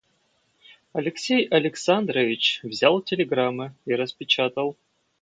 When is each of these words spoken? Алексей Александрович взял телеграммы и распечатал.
Алексей 0.93 1.45
Александрович 1.47 2.59
взял 2.63 3.03
телеграммы 3.03 3.75
и 3.85 3.93
распечатал. 3.93 4.75